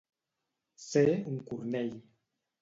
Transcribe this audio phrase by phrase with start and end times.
[0.85, 1.03] Ser
[1.33, 1.95] un cornell.